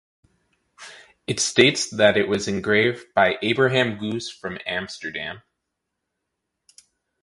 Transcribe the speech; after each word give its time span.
It 1.27 1.39
states 1.39 1.87
that 1.91 2.17
it 2.17 2.27
was 2.27 2.47
engraved 2.47 3.13
by 3.13 3.37
Abraham 3.43 3.99
Goos 3.99 4.31
from 4.31 4.57
Amsterdam. 4.65 5.43